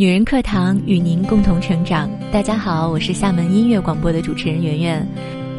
[0.00, 2.10] 女人课堂与您共同成长。
[2.32, 5.06] 大家好，我是厦门音乐广播的主持人圆圆。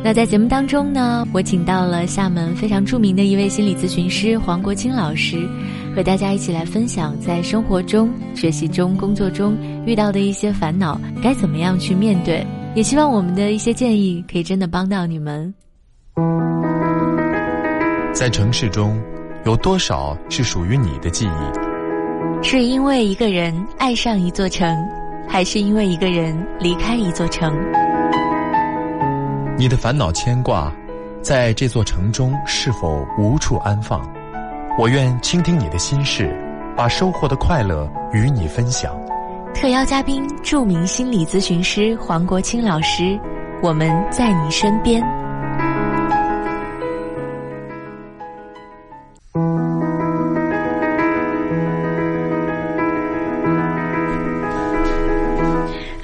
[0.04, 5.48] 那在节目当中呢，我请到了厦门非常著名的一位心理咨询师黄国清老师，
[5.96, 12.44] 和大家一起来分享在生活中、学习中、工作中遇到的一些烦恼，该怎么样去面对。
[12.73, 15.54] 也希望我们的一些建议可以真的帮到你们。
[18.12, 19.00] 在城市中，
[19.46, 21.71] 有多少是属于你的记忆？
[22.44, 24.76] 是因为一个人爱上一座城，
[25.28, 27.54] 还是因为一个人离开一座城？
[29.57, 30.71] 你的烦恼牵挂，
[31.21, 34.02] 在这座城中是否无处安放？
[34.78, 36.36] 我愿倾听你的心事，
[36.75, 38.92] 把收获的快乐与你分享。
[39.53, 43.20] 特邀嘉宾：著名心理咨询师黄国清老师，
[43.62, 45.02] 我们在你身边。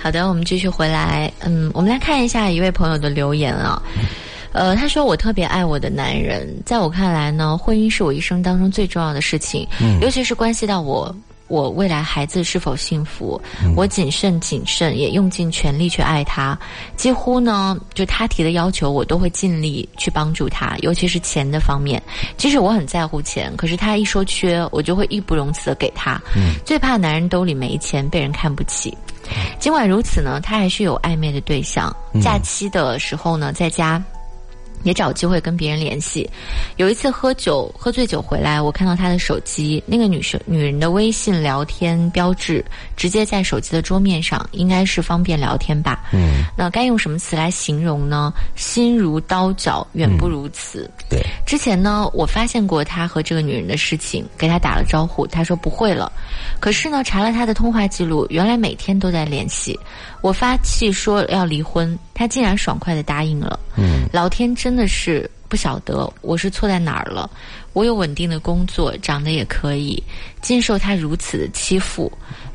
[0.07, 1.29] 好的，我们继续回来。
[1.41, 3.83] 嗯，我们来看一下一位朋友的留言啊。
[4.53, 9.67] 呃，他说：“我特别爱我的男人，在我看来呢，婚姻是我一生当中最重要的事情，
[9.99, 11.13] 尤其是关系到我
[11.47, 13.41] 我未来孩子是否幸福。
[13.75, 16.57] 我谨慎谨慎，也用尽全力去爱他。
[16.95, 22.01] 几乎呢，就他提的要求，我都会尽力去帮助他，尤其是钱的方面。
[22.37, 26.21] 即使我很在乎钱，可是他一说缺，我就会义不容辞的给他。
[26.65, 28.97] 最怕男人兜里没钱，被人看不起。”
[29.59, 31.93] 尽管如此呢，他还是有暧昧的对象。
[32.21, 34.01] 假期的时候呢，在家。
[34.83, 36.29] 也找机会跟别人联系。
[36.77, 42.63] 有一次喝酒，喝醉酒回来，我看到他的手机，那个女生女人的微信聊天标志
[42.95, 46.03] 直接在手机的桌面上，应该是方便聊天吧。
[46.13, 48.33] 嗯，那该用什么词来形容呢？
[48.55, 50.89] 心如刀绞，远不如此。
[51.09, 56.11] 对，之前呢，我发现过他和这个女人的事情，给他打了招呼，他说不会了。
[56.59, 59.77] 可是呢，查了他的通话记录，原来每天都在联系。
[60.21, 63.59] 我发气说要离婚，他竟然爽快的答应了。
[63.75, 67.29] 嗯，老天真的是不晓得我是错在哪儿了。
[67.73, 70.01] 我有稳定的工作，长得也可以，
[70.41, 72.11] 经受他如此的欺负，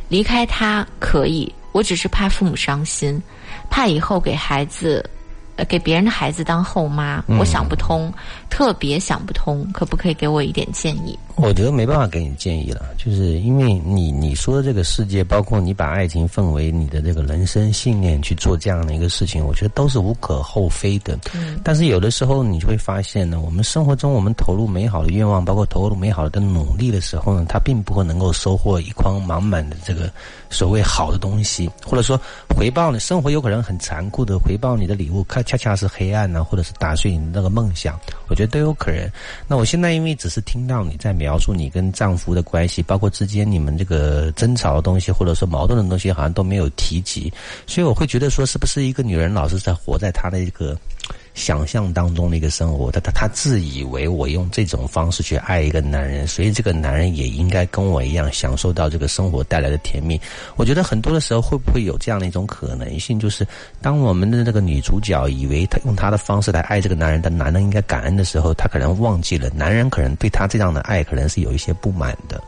[0.09, 3.23] 离开他可以，我只是怕父母伤心，
[3.71, 5.09] 怕以后给孩子。
[5.55, 8.11] 呃，给别人的孩子当后妈，我想不通，
[8.53, 11.19] 特别想不通，可不可以给我一点建议？
[11.37, 21.19] 我觉得没办法给你建议了，就是因为你你说的这个世界，包括你把爱情奉为你的这个人生信念去做这样的一个事情，我觉得都是无可厚非的。
[21.35, 21.59] 嗯。
[21.65, 30.13] 但是有的时候你就会发现呢，我们生活中我们投入美好的愿望，包括投入美好的努力的时候呢，它并不会能够收获一筐满满的这个
[30.51, 32.21] 所谓好的东西，或者说
[32.55, 35.43] 回报呢，生活有可能很残酷的回报你的礼物，恰。
[35.53, 39.11] 恰恰是黑暗呢，或者是打碎你的那个梦想，我觉得都有可能。
[39.47, 47.33] 那我现在因为只是听到你在描述你跟丈夫的关系，包括之间你们这个争吵的东西，或者说矛盾的东西，好像都没有提及，
[47.67, 50.79] 所以我会觉得说，是不是一个女人老是在活在她的一个。
[51.35, 60.21] 想象当中的一个生活，他他他自以为我用这种方式去爱一个男人，所以这个男人也应该跟我一样享受到这个生活带来的甜蜜。
[60.57, 63.47] 我觉得很多的时候会不会有这样的一种可能性，就是
[63.81, 72.43] 当我们的那个女主角以为她用她的方式来爱这个男人，但男人应该感恩的时候，她可能忘记了男人可能对她这样的爱可能是有一些不满的。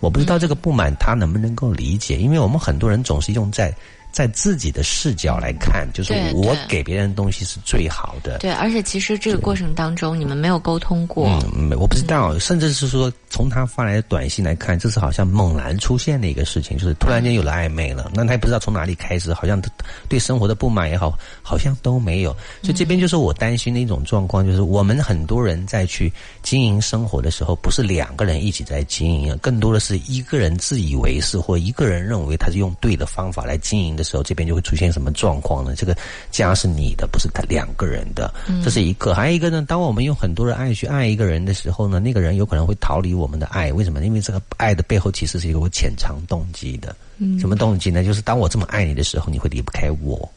[0.00, 3.72] 我不知道这个不满他能不能够理解，因为我们很多人总是用在。
[4.12, 8.38] 在自己的视角来看，就是我给别人东西是最好的。
[8.38, 11.26] 对，而且其实这个过程当中，你们没有沟通过。
[11.56, 18.10] 嗯，我不知道，甚至是说从他发来的短信来看，这是好像猛然出现的一个事情，就是突然间有了暧昧了。
[18.12, 19.60] 那他也不知道从哪里开始，好像
[20.08, 22.36] 对生活的不满也好，好像都没有。
[22.62, 26.12] 所以这边就是我担心的一种状况，就是我们很多人在去
[26.42, 34.01] 经营生活的时候，不是两个人一起在经营，更多的是一个人自以为是，或一个人认为他是用对的方法来经营的。
[34.02, 35.74] 时候这边就会出现什么状况呢？
[35.76, 35.96] 这个
[36.30, 38.32] 家是你的，不是他两个人的，
[38.64, 39.14] 这是一个。
[39.14, 43.72] 还有一个呢，当我们用很多的爱去爱一个人的时候呢，那个人有可能会逃离我们的爱。
[43.72, 44.04] 为什么？
[44.04, 46.94] 因为这个爱的背后其实是有潜藏动机的。
[47.38, 48.02] 什么动机呢？
[48.02, 50.28] 就是当我这么爱你的时候，你会离不开我。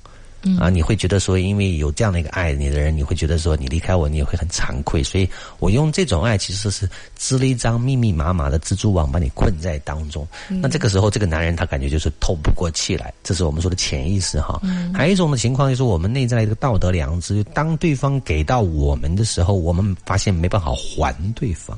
[0.60, 5.04] 啊，你会觉得说，因为有这样的一个爱你的人，你会觉得说，你离开我，你也会很惭愧。
[5.04, 5.28] 所以
[5.60, 10.28] 我用这种爱，其实是织了一张密密麻麻的蜘蛛网，把你困在当中。
[10.50, 14.62] 那这个时候，这个男人他感觉就是透不过气来，这是我们说的潜意识哈。
[14.94, 21.78] 还有一种的情况就是，我们内在的一个道德良知，当对方给到我们的时候，我们发现没办法还对方。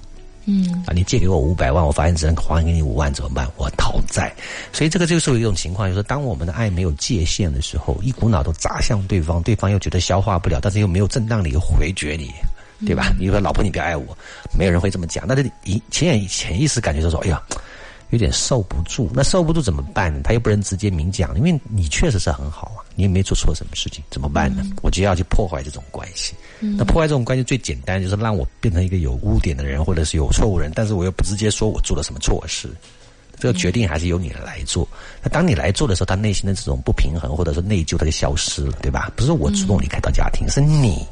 [0.49, 3.45] 嗯啊，你借给我五百万，我发现只能还给你五万，怎么办？
[3.57, 4.33] 我 讨债。
[4.71, 12.33] 所以这个就是有一种情况，就是当我们的爱没有界限的时候，一股脑都砸向对方，对方又觉得消化不了，但是又没有正当理由回绝你，
[12.87, 13.11] 对吧？
[13.19, 14.17] 你说老婆你不要爱我，
[14.57, 17.41] 没有人会这么讲，但是一潜意潜意识感觉就说，哎呀。
[18.09, 19.09] 有点受不住。
[19.13, 20.21] 那受不住怎么办呢？
[20.23, 24.63] 他又不能直接明讲，因为你确实是很好啊，你也没做错什么事情，怎么办呢？
[24.81, 26.33] 我就要去破坏这种关系。
[26.59, 32.69] 那破坏这种关系最简单就是让我变成一个有污点的人，或者是有错误人，但是我又不直接说我做了什么错事。
[33.39, 34.87] 这个决定还是由你来做。
[35.21, 39.11] 那当你来做的时候，他内心的这种不平衡或者说内疚，他就消失了，对吧？
[39.15, 41.05] 不是我主动离开到家庭，是你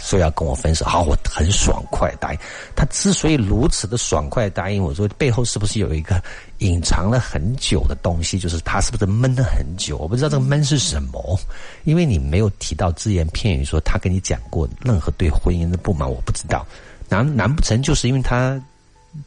[0.00, 0.84] 说要跟我分手。
[0.84, 2.38] 好，我很爽快答应。
[2.74, 6.22] 他之所以如此的爽快答应我说，背后是不是有一个
[6.58, 8.38] 隐藏了很久的东西？
[8.38, 9.96] 就是他是不是闷了很久？
[9.98, 11.38] 我不知道这个闷是什么，
[11.84, 16.66] 因为你没有提到只言片语说他跟你讲过任何对婚姻的不满，我不知道。
[17.08, 18.60] 难难不成就是因为他？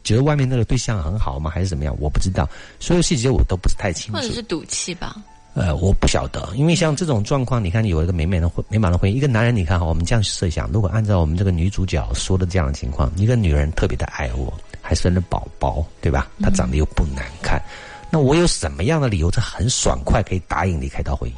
[0.02, 1.50] 觉得外面那个对象很好吗？
[1.50, 1.94] 还是怎么样？
[2.00, 2.48] 我不知道，
[2.80, 4.18] 所有细节我都不是太清楚。
[4.18, 5.14] 或者是赌气吧？
[5.54, 14.52] 呃，我不晓得，因为像这种状况，你看有一个美满的婚美满的婚姻，一个男人，你看哈，我们这样设想，如果按照我们这个女主角说的这样的情况，一个女人特别的爱我，
[14.82, 16.28] 还生了宝宝，对吧？
[16.42, 17.62] 她长得又不难看，
[18.10, 21.34] 那我有什么样的理由，这很爽快可以答应离开到婚姻？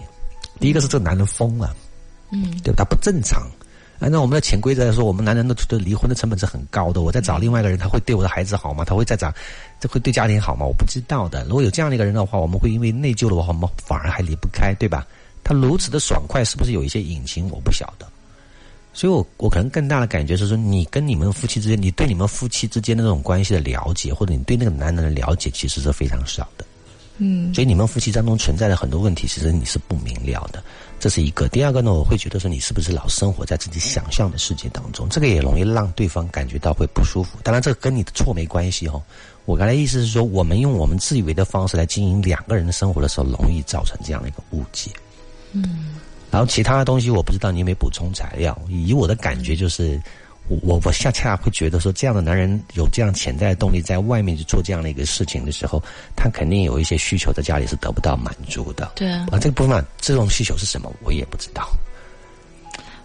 [0.59, 1.77] 第一个是这个男人疯了，
[2.31, 2.77] 嗯，对吧？
[2.79, 3.47] 他不正常。
[3.98, 7.00] 按照我们的潜规则来说，我们男人的的离婚的成本是很高的。
[7.00, 8.84] 我再找另外一个人，他会对我的孩子好吗？
[8.84, 9.32] 他会再找，
[9.81, 10.66] 这会对家庭好吗？
[10.66, 11.44] 我不知道的。
[11.44, 15.06] 如果有这样的一个人的话，我们会因为内疚的话，我们反而还离不开，对吧？
[15.43, 17.48] 他如此的爽快，是不是有一些隐情？
[17.50, 18.06] 我不晓得。
[18.93, 26.64] 所以我我可能更大的感觉是说，你跟你们夫妻之间，你对你们夫妻之间的那种关系的了解，或者你对那个男人的了解，其实是非常少的。
[27.19, 27.53] 嗯。
[27.55, 30.63] 所以你们夫妻当中存在的很多问题，其实你是不明了的。
[30.99, 37.39] 这是一个，第二个呢，我会觉得说你是不是老生活在自己想象的世界当中，这个也容易让对方感觉到会不舒服。
[37.43, 39.03] 当然，这个跟你的错没关系哦。
[39.45, 44.91] 我刚才意思是说，我们用我们自以为的方式来经营两个人的生活的时候，容易造成这样的一个误解。
[45.53, 45.97] 嗯。
[46.31, 50.01] 然后其他的东西我不知道你有没有补充材料，以我的感觉就是。
[50.48, 55.82] 我我恰恰会觉得说，这样的男人有这样潜在的动力，在外面去做这样的一个事情的时候，
[56.14, 58.93] 他肯定有一些需求在家里是得不到满足的。
[58.94, 61.69] 对啊，啊，这个部分这种需求是什么，我也不知道。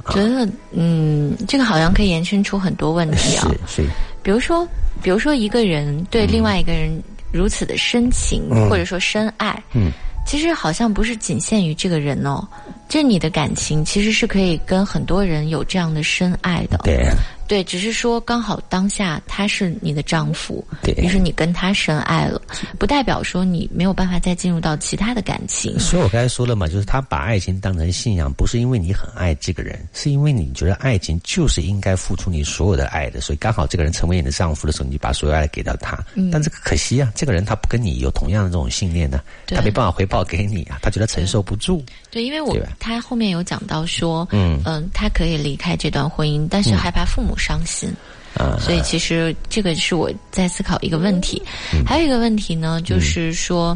[0.10, 3.48] 觉得嗯，这个好像可以延伸出很多问题啊。
[3.68, 3.90] 是是。
[4.24, 4.68] 比如说，
[5.02, 6.92] 比如说一个人对另外一个人
[7.32, 9.92] 如此的深情，或者说深爱，嗯，
[10.26, 12.48] 其实好像不是仅限于这个人哦。
[12.88, 17.08] 就你的感情其实是可以跟很多人有这样的深爱的，对，
[17.52, 22.42] 对，只是说刚好当下他是你的丈夫，对，于是你跟他深爱了，
[22.80, 25.78] 不代表说你没有办法再进入到其他的感情。
[25.78, 36.00] 所以我刚才说了嘛，就是他把爱情当成信仰，不是因为你很爱这个人，是因为你觉得爱情就是应该付出你所有的爱的，所以刚好这个人成为你的丈夫的时候，你把所有爱给到他。
[36.14, 41.84] 嗯，但这个可惜啊，这个人他不跟你有同样的这种信念呢，他没办法回报给你啊，他觉得承受不住。
[42.10, 42.56] 对，因为我。
[42.80, 47.92] 他后面有讲到说，嗯嗯，他可以离开这段婚姻，但是害怕父母伤心，
[48.36, 51.42] 啊，所以其实这个是我在思考一个问题。
[51.86, 53.76] 还有一个问题呢，就是说。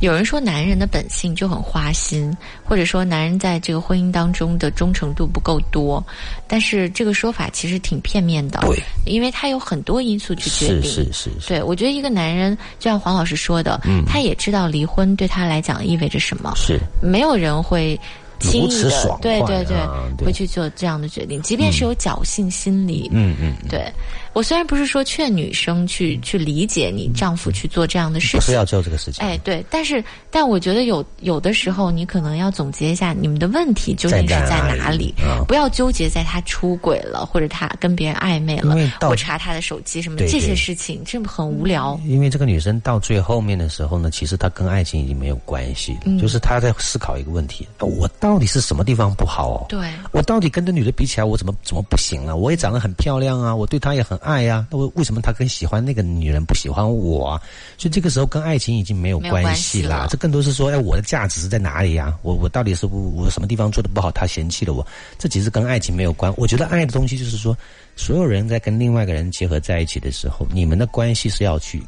[0.00, 6.00] 有人说男人的本性就很花心，或者说男人在这个婚姻当中的忠诚度不够多，
[6.46, 10.88] 但是这个说法其实挺片面的，对，因为他有很多因素去决定。
[10.88, 11.48] 是是是。
[11.48, 17.98] 对，我觉得一个男人就像黄老师说的，嗯，他也知道离婚对他来讲意味着什么，是，没有人会。
[18.40, 23.08] 轻易的，对对对，会去做这样的决定，即便是有侥幸心理。
[23.12, 23.92] 嗯嗯，对
[24.32, 29.22] 我虽然不是说劝女生去去理解你丈夫去做这样的事情，不是要做这个事情。
[29.22, 35.12] 哎，对，但是但我觉得有有的时候，你可能要总结一下你们的问题究竟是在哪里，
[35.48, 38.76] 不要纠结在他出轨了或者他跟别人暧昧了，
[39.08, 42.00] 我查他的手机什么这些事情，这很无聊。
[42.06, 48.28] 因为这个女生到最后面的时候呢，其实她跟爱情已经没有关系，就是她在思考一个问题：我到。
[48.28, 49.66] 到底是什么地方不好哦？
[49.70, 52.36] 对，我到底跟这女的比起来，我怎么怎么不行了？
[52.36, 54.66] 我也长得很漂亮啊，我对她也很爱呀。
[54.70, 57.30] 那为为什么他更喜欢那个女人，不喜欢我？
[57.30, 57.42] 啊？
[57.76, 60.06] 所以这个时候跟爱情已经没有关系啦。
[60.10, 62.16] 这更多是说，哎，我的价值是在哪里呀？
[62.22, 64.86] 我我到底是我什么地方做的不好，他嫌弃了我？
[65.18, 66.32] 这其实跟爱情没有关。
[66.36, 67.56] 我觉得爱的东西就是说，
[67.96, 71.82] 所有人在跟另外一个人结合在一起的时候，你们的关系是要去。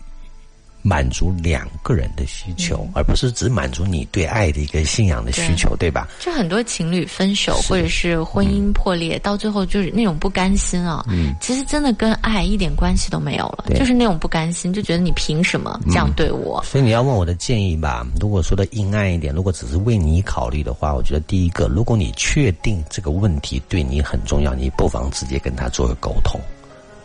[0.82, 6.08] 满足两个人的需求，而不是只满足你对爱的一个信仰的需求，对吧？
[6.18, 11.04] 就很多情侣分手或者是婚姻破裂，到最后就是那种不甘心啊。
[11.08, 16.62] 嗯，其实真的跟爱一点关系都没有了，就是那种不甘心，就觉得你凭什么这样对我？
[16.64, 18.06] 所以你要问我的建议吧。
[18.20, 26.40] 如果说的阴暗一点，如果只是为你考虑的话，我觉得第一个，如果你确定这个问题对你很重要，你不妨直接跟他做个沟通，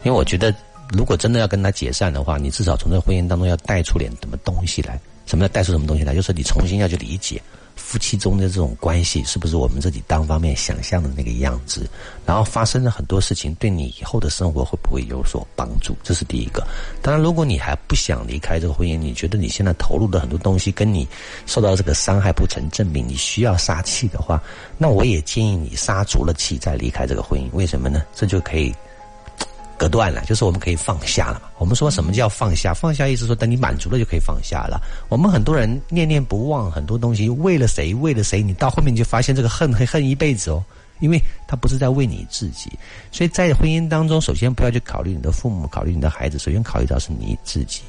[0.03, 0.53] 因为我觉得。
[0.92, 5.00] 如果真的要跟他解散的话，你至少从这婚姻当中要带出点什么东西来。
[5.25, 6.13] 什么叫带出什么东西来？
[6.13, 7.42] 就是你重新要去理解，
[7.75, 11.89] 夫妻中的这种关系是不是我们自己单方面想象的那个样子？
[12.27, 15.98] 然后发生了很多事情，对你以后的生活会不会有所帮助？
[16.04, 16.63] 这是第一个。
[17.01, 21.08] 当然，如果你还不想离开这个婚姻，你觉得你现在投入的很多东西跟你
[21.48, 24.39] 受到这个伤害不成正比，你需要杀气的话，
[24.77, 27.50] 那我也建议你杀足了气再离开这个婚姻。
[27.51, 28.04] 为什么呢？
[28.13, 28.72] 这就可以。
[29.77, 31.50] 隔断了，就是我们可以放下了嘛。
[31.58, 32.74] 我们说什么叫放下？
[32.74, 34.82] 放下意思说，等你满足了就可以放下了。
[35.10, 37.94] 我们很多人念念不忘很多东西，为了谁？
[37.94, 38.41] 为了谁？
[38.41, 40.63] 你到后面就发现这个恨会恨一辈子哦，
[41.00, 42.72] 因为他不是在为你自己。
[43.12, 47.82] 所以在婚姻当中，首先不要去考虑你的父母，考虑你的孩子，首先考虑到是你自己。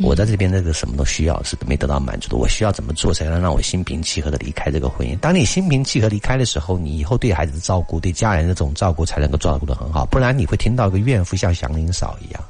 [0.00, 5.16] 我在这边那个什么都需要是没得到满足的，我需要怎么做才能让我心平气和的离开这个婚姻？
[5.18, 12.42] 当你心平气和离开的时候，你以后对孩子的照顾、对家人的这种照顾才能够照顾的很好，不然你会听到一个怨妇像祥林嫂一样。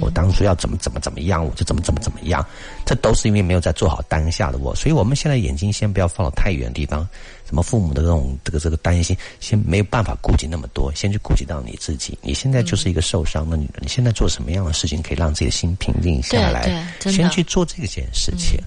[0.00, 2.44] 我当初要怎么怎么怎么样，我就怎么怎么怎么样，
[2.84, 4.74] 这都是因为没有在做好当下的我。
[4.74, 7.08] 所以我们现在眼睛先不要放到太远的地方，
[7.46, 12.18] 什么父母的这种这个这个担心，先没有办法顾及那么多，先去顾及到你自己。
[12.22, 16.86] 你现在就是一个受伤的女人，你现在做什么样的事情可以让自己的心平静下来？
[17.00, 18.60] 先去做这件事情，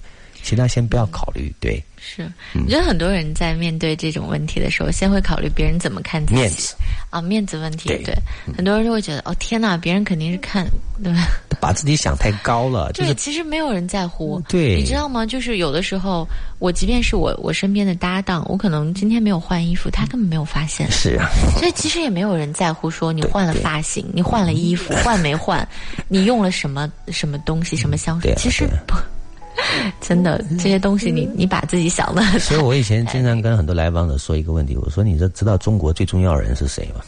[0.44, 1.52] 其他先不要考虑。
[1.58, 1.82] 对。
[2.06, 6.74] 是，我觉得很多人在面对这种问题的时候，先会考虑别人怎么看自己，面子
[7.08, 7.88] 啊，面子问题。
[8.04, 8.14] 对，
[8.54, 10.66] 很多人就会觉得，哦，天哪，别人肯定是看，
[11.02, 11.26] 对吧？
[11.58, 12.92] 把自己想太高了。
[12.92, 14.38] 对，其实没有人在乎。
[14.50, 15.24] 对，你知道吗？
[15.24, 20.86] 就是有的时候，我即便是我我身边的搭档，我可能今天没有换衣服，他根本没有发现。
[20.92, 21.30] 是啊。
[21.58, 25.66] 所以其实也没有人在乎说你 换了发型，你换了衣服，换没换，
[26.06, 28.94] 你用了什么什么东西，什么香水，其实不。
[30.00, 32.22] 真的，这些东西你你把自己想的。
[32.38, 37.00] 所以我以前经常跟很多来访者说一个问题，我说：“你这知道中国最重要的人是谁吗？”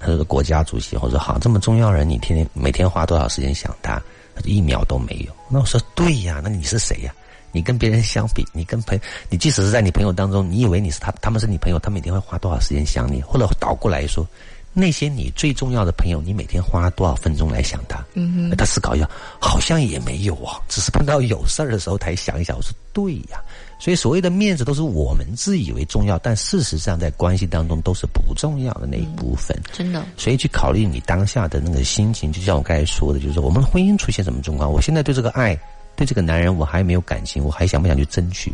[0.00, 4.02] 他说：“国家主席。”我说：“好，这么重要人，你天天每天花多少时间想他？
[4.34, 7.12] 他就一秒都没有。”那我说：“对呀，那你是谁呀？
[7.52, 13.20] 你跟别人相比，你跟朋，你即使是在你朋友当中，你以为你是他，他们是你朋友，他每天会花多少时间想你？
[13.22, 14.26] 或者倒过来说。”
[14.74, 18.02] 那些你最重要的朋友，你每天花多少分钟来想他？
[18.14, 22.56] 嗯哼，他思考一下，好像也没有啊，只是碰到有事儿的时候才想一想。
[22.56, 23.42] 我说对呀，
[23.78, 29.54] 所以所谓的面子都是我们自以为重要，但事实上在关系当中都是不重要的那一部分。
[29.72, 34.72] 真的，所以去考虑你当下的那个心情，就像我刚才说的，就是说我们婚姻出现什么状况？
[34.72, 35.54] 我现在对这个爱，
[35.96, 38.50] 对这个男人，我还没有感情，我还想不想去争取？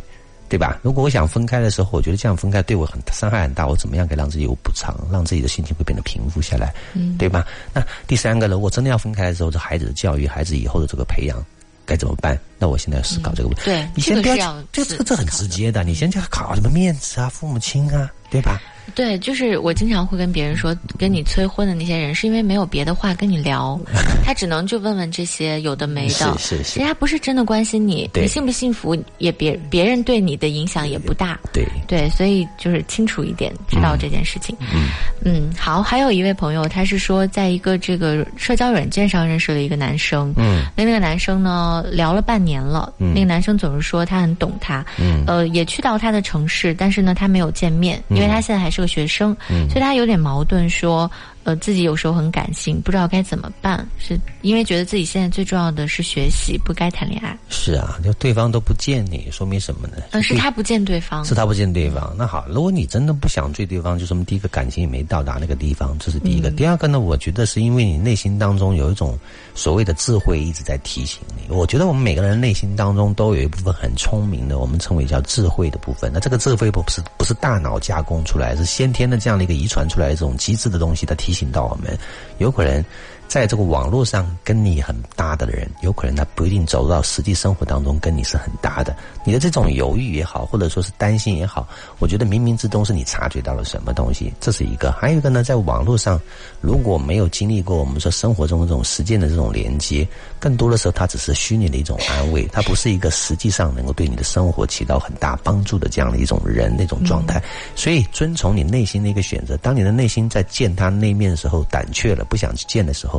[0.49, 0.79] 对吧？
[0.81, 6.73] 如果我想分开的时候，我觉得这样分开对我很伤害很大，我怎么样可以让自己有补偿，让自己的心情会变得平复下来？
[6.93, 7.45] 嗯，对吧？
[7.73, 11.37] 那第三个如果真的要分开的时候，这孩子的教育，孩子以后的这个培养
[11.85, 12.37] 该怎么办？
[12.57, 13.61] 那我现在要思考这个问题。
[13.65, 18.59] 对，你先不要，这这这很直接的，你先去考什么面子啊，父母亲啊，对吧？
[18.95, 23.79] 对，就是我经常会跟别人说，跟你催婚的那些人，是因为没有别的话跟你聊，
[24.23, 31.65] 他只能就问问这些有的没的，是是是，他不是真的关心你，你幸不幸福也别别人对你的影响也不大，对。
[31.87, 34.55] 对，所以就是清楚一点，知道这件事情。
[34.59, 34.89] 嗯。
[35.23, 48.78] 嗯，好，还有一位朋友，他是说在一个这个社交软件上认识了一个男生，嗯，那那个男生呢聊了半年了，嗯，那个男生总是说他很懂他，嗯，呃，也去到他的城市，但是呢他没有见面，因为他现在还是。
[48.79, 51.09] 个学生，嗯所以他有点矛盾，说。
[51.49, 57.35] 呃，自己有时候很感性，不知道该怎么办，是因为觉得自己现在最重要的是学习，不该谈恋爱。
[57.49, 59.95] 是啊，就对方都不见你，说明什么呢？
[60.11, 62.13] 呃，是他不见对方，是他不见对方。
[62.15, 66.51] 那好，如果你真的不想追对方，就说明第一个感情也没到达那个地方，这是第一个。
[66.51, 69.17] 第二个呢，我觉得是因为你内心当中有一种
[69.55, 71.51] 所谓的智慧一直在提醒你。
[71.51, 76.11] 我觉得我们每个人内心当中都有一部分很聪明的，我们称为叫智慧的部分。
[76.13, 81.97] 那这个智慧不是不是大脑加工出来，是先天的这样的一个遗传出来的这种机制的东西，它提醒到我们。
[82.39, 82.83] 有可能。
[83.29, 88.97] 在这个网络上跟你很搭的人，有可能他不一定走到实际生活当中跟你是很搭的。
[89.23, 91.67] 你的这种犹豫也好，或者说是担心也好，
[91.99, 94.91] 我觉得冥冥之中是你察觉到了什么东西，这是一个。
[94.93, 96.19] 还有一个呢，在网络上
[96.59, 100.07] 如果没有经历过我们说生活中的这种实践的这种连接，
[100.39, 107.39] 更多的时候它只是虚拟的一种安慰，它不是一个实际上能够对你的生活起到很大帮助的这样的一种人那种状态。
[107.75, 113.18] 所以遵从你内心的一个选择，当你的内心在见他那面的时候胆怯了，不想去见的时候。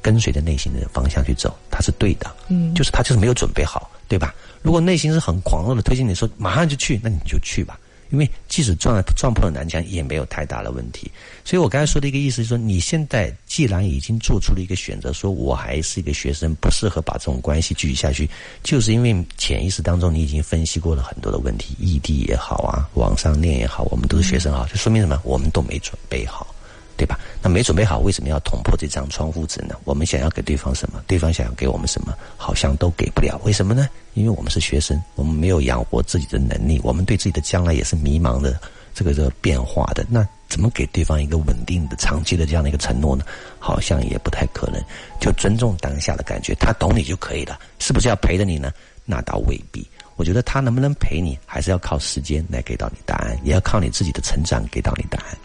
[0.00, 4.34] 跟随着内心的方向去走，他是对的，嗯，就是他就是没有准备好，对吧？
[4.62, 7.78] 如果内心是很狂热的推荐你说马上就去，那你就去吧，
[8.10, 11.10] 因为即使撞撞破了南墙也没有太大的问题。
[11.44, 18.28] 所以我刚才说的一个意思是说，你现在既然已经做出了一个选择，说我还是一个学生，不适合把这种关系继续下去，
[18.62, 25.20] 就是因为潜意识当中你已经分析过了很多的问题，异地也好啊，网上恋也好，我们都是学生啊，就说明什么？
[25.24, 26.54] 我们都没准备好。
[26.98, 27.18] 对吧？
[27.40, 29.76] 那没准备好，为什么要捅破这张窗户纸呢？
[29.84, 33.40] 我们想要给对方什么，对方想要给我们什么，好像都给不了。
[33.44, 33.88] 为什么呢？
[34.14, 38.60] 因为我们是学生，我们没有养活自己的能力，我们对自己的将来也是迷茫的，
[38.92, 40.04] 这个这个变化的。
[40.10, 43.24] 那怎么给对方一个稳定的、长期的这样的一个承诺呢？
[43.60, 44.82] 好像也不太可能。
[45.20, 47.58] 就尊重当下的感觉，他懂你就可以了。
[47.78, 48.72] 是不是要陪着你呢？
[49.04, 49.88] 那倒未必。
[50.16, 55.38] 我觉得他能不能陪你，还是要靠时间来给到你答案，也要靠你自己的成长给到你答案。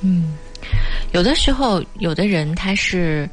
[0.00, 0.38] 嗯，
[1.12, 3.28] 有的时候，有的人他是，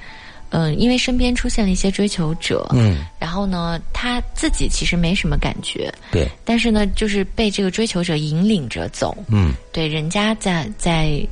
[0.50, 11.26] 嗯，因为身边出现了一些追求者，嗯，然后呢，他自己其实没什么感觉，对，但是呢，就是被这个追求者引领着走，嗯，对，人家在在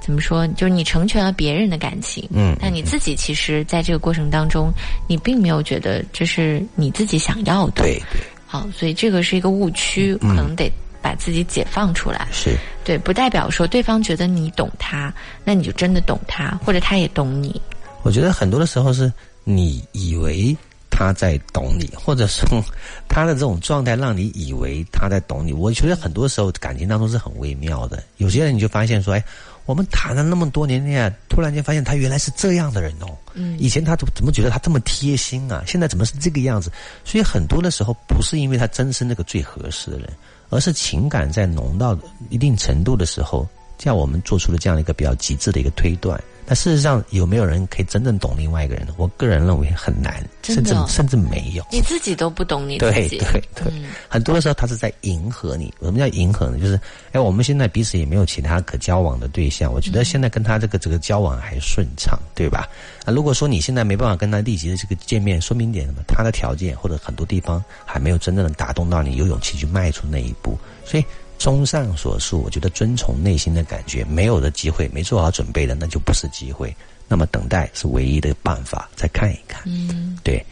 [0.00, 4.72] 怎么说，就是你成全了别人的感情，嗯，但你自己其实在这个过程当中，
[5.08, 10.70] 你并没有觉得这是你自己想要的，对对，好，所以这个是一个误区，可能得
[11.06, 12.56] 把自己解放出来，是。
[12.84, 17.62] 对，不代表说对方觉得你懂他，那你就真的懂他，或者他也懂你。
[18.02, 19.12] 我觉得很多的时候是
[19.44, 20.56] 你以为
[20.90, 22.44] 他在懂你，或者说
[23.08, 25.52] 他的这种状态让你以为他在懂你。
[25.52, 28.02] 我觉得很多时候感情当中是很微妙的。
[28.16, 29.24] 有些人你就发现说，哎，
[29.64, 33.06] 我们谈了那么多年恋爱，突然间发现他原来是这样的人哦。
[33.34, 35.62] 嗯，以前他怎怎么觉得他这么贴心啊？
[35.68, 36.68] 现在怎么是这个样子？
[37.04, 40.08] 所以很多的时候不是因为他真是那个最合适的人。
[40.48, 41.98] 而是情感在浓到
[42.30, 43.46] 一定程度的时候，
[43.78, 46.22] 叫我们做出了这样一个比较极致的一个推断。
[46.46, 48.94] 但事实上，有没有人可以真正懂另外一个人呢？
[48.96, 51.66] 我个人认为很难，甚至甚至没有。
[51.72, 53.08] 你自己都不懂你自己。
[53.08, 53.72] 对对对，
[54.08, 55.74] 很多的时候他是在迎合你。
[55.82, 56.58] 什么叫迎合呢？
[56.58, 62.68] 就是，哎，我们现在彼此也没有其他可交往的对象，我觉得现在跟他这个这个交往还顺畅，对吧？
[63.04, 66.00] 啊，如果说你现在没办法跟他立即的这个见面，说明点什么？
[66.06, 71.04] 他的条件或者很多地方还没有真正的打动到你，有勇气去迈出那一步，所以。
[71.38, 76.74] 综上所述，我觉得遵从内心的感觉，没有的机会，没做好准备的，那就不是机会。
[77.08, 79.62] 那么等待是唯一的办法，再看一看。
[79.64, 80.44] 嗯，对，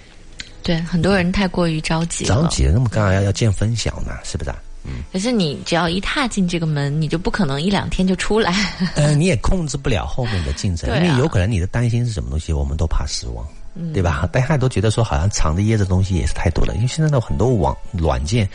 [0.62, 2.73] 对，很多人太过于着急，着急了。
[2.73, 4.50] 那么刚好要要见分晓呢，是不是？
[4.85, 5.03] 嗯。
[5.12, 8.55] 可是你只要一踏进这个门，你就不可能一两天就出来。
[8.95, 13.45] 呃，你也控制不了后面的进程，因为有可能你的担心是什么东西，我们都怕失望，
[13.93, 14.29] 对吧？
[14.31, 18.49] 大家都觉得说，好像藏着掖着东西也是太多了，因为现在的很多网软件。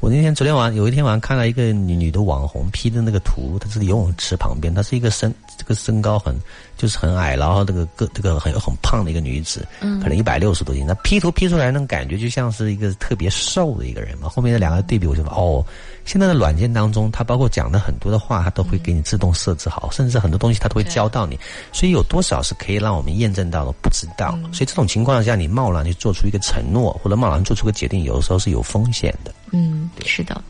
[0.00, 6.34] 我那天昨天晚上有一天晚上看到一个女女的网红 P 的那个图，她是游泳池旁边，她是一个身这个身高很
[6.78, 10.86] 就是很矮，然后这个个这个很很胖的一个女子，嗯，可能一百六十多斤。
[10.86, 14.26] 那 P 图 P 出来那种感觉就像是一个特别瘦的一个人嘛。
[14.26, 15.62] 后面的两个对比，我就说哦，
[16.06, 21.38] 现在的软件当中，它包括讲的很多的话，它都会给你自动设置好，甚至很多东西它都会教到你。
[21.72, 24.30] 所以有多少是可以让我们验证到的，不知道。
[24.50, 29.30] 所以这种情况下，你贸然去做出一个承诺，或者贸然做出个决定，有的时候是有风险的。
[29.52, 30.42] 嗯，是的。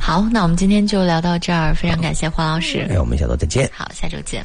[0.00, 2.86] 好，那我们今天就聊到这儿，非常感谢黄老师。
[2.90, 3.70] 哎我们下周再见。
[3.72, 4.44] 好，下周见。